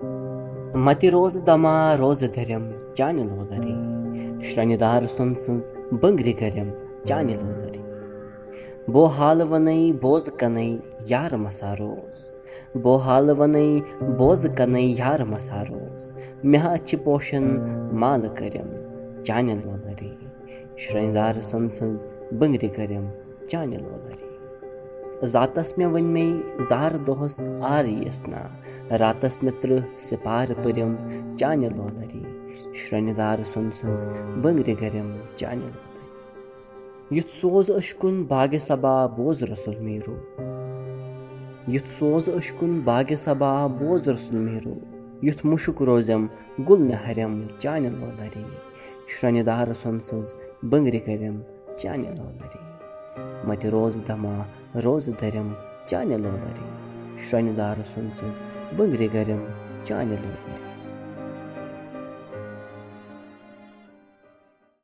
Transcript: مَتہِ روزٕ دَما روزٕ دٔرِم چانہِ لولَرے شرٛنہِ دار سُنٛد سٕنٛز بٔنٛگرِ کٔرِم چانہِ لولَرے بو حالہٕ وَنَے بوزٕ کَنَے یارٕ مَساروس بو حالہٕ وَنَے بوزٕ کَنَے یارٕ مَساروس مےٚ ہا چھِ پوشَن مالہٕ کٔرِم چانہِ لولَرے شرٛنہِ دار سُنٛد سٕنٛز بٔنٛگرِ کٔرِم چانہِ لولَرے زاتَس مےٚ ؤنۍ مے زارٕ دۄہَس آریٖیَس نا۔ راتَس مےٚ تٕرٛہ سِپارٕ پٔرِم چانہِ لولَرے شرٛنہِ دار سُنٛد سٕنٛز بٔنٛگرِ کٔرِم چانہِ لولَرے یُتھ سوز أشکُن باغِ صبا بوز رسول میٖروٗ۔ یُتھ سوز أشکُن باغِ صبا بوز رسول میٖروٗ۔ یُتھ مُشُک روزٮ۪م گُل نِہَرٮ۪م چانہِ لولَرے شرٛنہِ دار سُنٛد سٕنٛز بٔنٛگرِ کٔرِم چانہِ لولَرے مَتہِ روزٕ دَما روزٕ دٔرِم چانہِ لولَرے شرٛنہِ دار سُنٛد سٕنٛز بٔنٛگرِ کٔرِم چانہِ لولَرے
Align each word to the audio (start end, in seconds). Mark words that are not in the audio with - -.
مَتہِ 0.00 1.08
روزٕ 1.10 1.40
دَما 1.46 1.96
روزٕ 1.98 2.28
دٔرِم 2.34 2.64
چانہِ 2.96 3.22
لولَرے 3.28 3.76
شرٛنہِ 4.48 4.76
دار 4.80 5.02
سُنٛد 5.16 5.36
سٕنٛز 5.42 5.64
بٔنٛگرِ 6.00 6.32
کٔرِم 6.40 6.68
چانہِ 7.08 7.34
لولَرے 7.40 7.82
بو 8.92 9.04
حالہٕ 9.16 9.48
وَنَے 9.50 9.78
بوزٕ 10.02 10.32
کَنَے 10.40 10.68
یارٕ 11.10 11.38
مَساروس 11.44 12.18
بو 12.82 12.96
حالہٕ 13.06 13.36
وَنَے 13.38 13.66
بوزٕ 14.18 14.50
کَنَے 14.58 14.82
یارٕ 15.00 15.26
مَساروس 15.32 16.02
مےٚ 16.50 16.62
ہا 16.62 16.72
چھِ 16.86 16.90
پوشَن 17.04 17.44
مالہٕ 18.00 18.34
کٔرِم 18.38 18.68
چانہِ 19.26 19.54
لولَرے 19.64 20.12
شرٛنہِ 20.82 21.14
دار 21.14 21.34
سُنٛد 21.50 21.70
سٕنٛز 21.76 21.98
بٔنٛگرِ 22.38 22.68
کٔرِم 22.76 23.06
چانہِ 23.50 23.76
لولَرے 23.82 24.27
زاتَس 25.22 25.78
مےٚ 25.78 25.92
ؤنۍ 25.92 26.02
مے 26.02 26.32
زارٕ 26.58 26.98
دۄہَس 27.06 27.46
آریٖیَس 27.62 28.28
نا۔ 28.28 28.48
راتَس 28.96 29.42
مےٚ 29.42 29.60
تٕرٛہ 29.60 29.80
سِپارٕ 29.98 30.64
پٔرِم 30.64 30.94
چانہِ 31.36 31.68
لولَرے 31.76 32.22
شرٛنہِ 32.74 33.16
دار 33.16 33.38
سُنٛد 33.54 33.76
سٕنٛز 33.76 34.08
بٔنٛگرِ 34.42 34.74
کٔرِم 34.78 35.16
چانہِ 35.36 35.58
لولَرے 35.58 37.16
یُتھ 37.16 37.30
سوز 37.30 37.70
أشکُن 37.70 38.22
باغِ 38.22 38.60
صبا 38.60 39.06
بوز 39.06 39.42
رسول 39.42 39.76
میٖروٗ۔ 39.76 40.18
یُتھ 41.68 41.88
سوز 41.88 42.28
أشکُن 42.28 42.80
باغِ 42.84 43.16
صبا 43.16 43.66
بوز 43.66 44.08
رسول 44.08 44.38
میٖروٗ۔ 44.38 44.78
یُتھ 45.22 45.46
مُشُک 45.46 45.82
روزٮ۪م 45.82 46.26
گُل 46.68 46.82
نِہَرٮ۪م 46.82 47.46
چانہِ 47.58 47.90
لولَرے 47.90 48.42
شرٛنہِ 49.08 49.46
دار 49.46 49.66
سُنٛد 49.82 50.04
سٕنٛز 50.04 50.34
بٔنٛگرِ 50.62 50.98
کٔرِم 51.04 51.40
چانہِ 51.76 52.06
لولَرے 52.06 52.77
مَتہِ 53.46 53.68
روزٕ 53.74 54.00
دَما 54.08 54.36
روزٕ 54.84 55.12
دٔرِم 55.20 55.48
چانہِ 55.88 56.16
لولَرے 56.22 56.66
شرٛنہِ 57.26 57.56
دار 57.56 57.76
سُنٛد 57.92 58.12
سٕنٛز 58.18 58.38
بٔنٛگرِ 58.76 59.08
کٔرِم 59.12 59.42
چانہِ 59.86 60.16
لولَرے 60.22 60.67